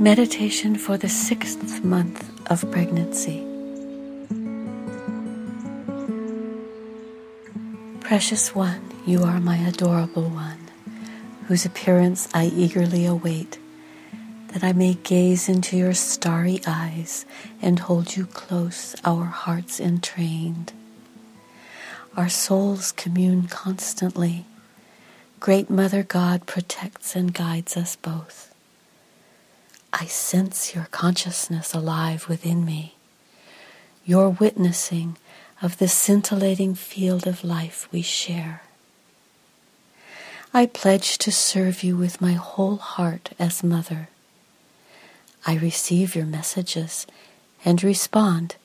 Meditation 0.00 0.76
for 0.76 0.98
the 0.98 1.08
sixth 1.08 1.84
month 1.84 2.28
of 2.50 2.68
pregnancy. 2.72 3.46
Precious 8.00 8.54
one, 8.54 8.82
you 9.06 9.22
are 9.22 9.40
my 9.40 9.56
adorable 9.56 10.28
one, 10.28 10.58
whose 11.46 11.64
appearance 11.64 12.28
I 12.34 12.46
eagerly 12.46 13.06
await, 13.06 13.58
that 14.48 14.64
I 14.64 14.72
may 14.72 14.94
gaze 14.94 15.48
into 15.48 15.76
your 15.76 15.94
starry 15.94 16.60
eyes 16.66 17.24
and 17.62 17.78
hold 17.78 18.16
you 18.16 18.26
close, 18.26 18.96
our 19.04 19.24
hearts 19.24 19.80
entrained. 19.80 20.72
Our 22.16 22.28
souls 22.28 22.92
commune 22.92 23.48
constantly. 23.48 24.44
Great 25.40 25.70
Mother 25.70 26.02
God 26.02 26.46
protects 26.46 27.16
and 27.16 27.32
guides 27.32 27.76
us 27.76 27.96
both. 27.96 28.53
I 29.96 30.06
sense 30.06 30.74
your 30.74 30.88
consciousness 30.90 31.72
alive 31.72 32.28
within 32.28 32.64
me, 32.64 32.96
your 34.04 34.28
witnessing 34.28 35.16
of 35.62 35.78
the 35.78 35.86
scintillating 35.86 36.74
field 36.74 37.28
of 37.28 37.44
life 37.44 37.86
we 37.92 38.02
share. 38.02 38.62
I 40.52 40.66
pledge 40.66 41.16
to 41.18 41.30
serve 41.30 41.84
you 41.84 41.96
with 41.96 42.20
my 42.20 42.32
whole 42.32 42.76
heart 42.78 43.30
as 43.38 43.62
mother. 43.62 44.08
I 45.46 45.54
receive 45.54 46.16
your 46.16 46.26
messages 46.26 47.06
and 47.64 47.80
respond. 47.84 48.56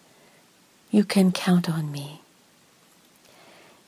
You 0.89 1.03
can 1.03 1.31
count 1.31 1.70
on 1.70 1.91
me. 1.91 2.21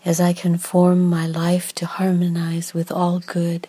As 0.05 0.21
I 0.21 0.33
conform 0.33 1.09
my 1.09 1.25
life 1.25 1.73
to 1.75 1.87
harmonize 1.87 2.75
with 2.75 2.91
all 2.91 3.19
good, 3.19 3.67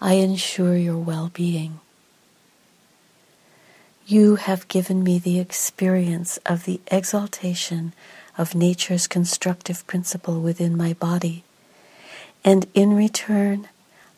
I 0.00 0.14
ensure 0.14 0.76
your 0.76 0.98
well 0.98 1.30
being. 1.32 1.78
You 4.08 4.36
have 4.36 4.68
given 4.68 5.02
me 5.02 5.18
the 5.18 5.40
experience 5.40 6.38
of 6.46 6.64
the 6.64 6.80
exaltation 6.86 7.92
of 8.38 8.54
nature's 8.54 9.08
constructive 9.08 9.84
principle 9.88 10.40
within 10.40 10.76
my 10.76 10.92
body, 10.92 11.42
and 12.44 12.68
in 12.72 12.94
return, 12.94 13.68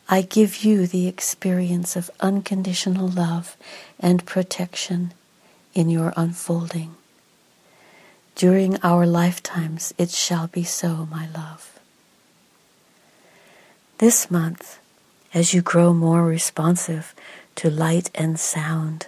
I 0.07 0.21
give 0.21 0.63
you 0.63 0.85
the 0.85 1.07
experience 1.07 1.95
of 1.95 2.11
unconditional 2.19 3.07
love 3.07 3.57
and 3.99 4.23
protection 4.27 5.11
in 5.73 5.89
your 5.89 6.13
unfolding. 6.15 6.93
During 8.35 8.77
our 8.83 9.07
lifetimes, 9.07 9.91
it 9.97 10.11
shall 10.11 10.45
be 10.45 10.63
so, 10.63 11.07
my 11.09 11.27
love. 11.35 11.79
This 13.97 14.29
month, 14.29 14.77
as 15.33 15.55
you 15.55 15.63
grow 15.63 15.95
more 15.95 16.25
responsive 16.25 17.15
to 17.55 17.71
light 17.71 18.11
and 18.13 18.39
sound, 18.39 19.07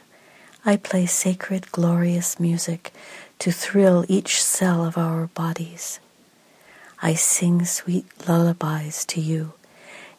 I 0.64 0.78
play 0.78 1.08
sacred, 1.08 1.72
glorious 1.72 2.40
music 2.40 2.94
to 3.40 3.52
thrill 3.52 4.06
each 4.08 4.44
cell 4.44 4.86
of 4.86 4.96
our 4.96 5.26
bodies. 5.28 6.00
I 7.02 7.16
sing 7.16 7.66
sweet 7.66 8.06
lullabies 8.28 9.04
to 9.06 9.20
you 9.20 9.54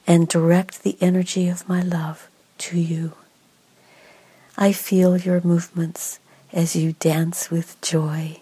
and 0.05 0.27
direct 0.27 0.83
the 0.83 0.97
energy 1.01 1.49
of 1.49 1.69
my 1.69 1.81
love 1.81 2.29
to 2.59 2.77
you. 2.77 3.13
I 4.59 4.73
feel 4.73 5.17
your 5.17 5.41
movements 5.43 6.19
as 6.53 6.75
you 6.75 6.95
dance 6.95 7.49
with 7.49 7.81
joy. 7.81 8.41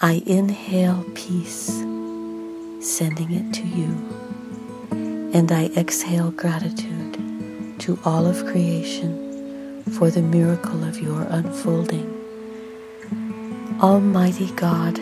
I 0.00 0.24
inhale 0.26 1.04
peace, 1.14 1.68
sending 2.80 3.30
it 3.30 3.54
to 3.54 3.64
you, 3.64 5.30
and 5.32 5.52
I 5.52 5.66
exhale 5.76 6.32
gratitude 6.32 7.78
to 7.78 7.98
all 8.04 8.26
of 8.26 8.44
creation 8.44 9.25
for 9.92 10.10
the 10.10 10.22
miracle 10.22 10.84
of 10.84 10.98
your 11.00 11.22
unfolding. 11.22 12.12
Almighty 13.80 14.50
God, 14.52 14.98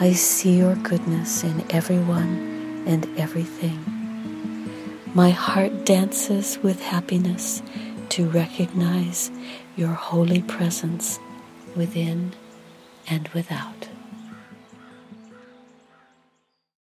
I 0.00 0.12
see 0.12 0.58
your 0.58 0.76
goodness 0.76 1.44
in 1.44 1.64
everyone 1.70 2.84
and 2.86 3.06
everything. 3.18 3.84
My 5.14 5.30
heart 5.30 5.86
dances 5.86 6.58
with 6.58 6.82
happiness 6.82 7.62
to 8.10 8.28
recognize 8.28 9.30
your 9.76 9.92
holy 9.92 10.42
presence 10.42 11.18
within 11.76 12.34
and 13.08 13.28
without. 13.28 13.83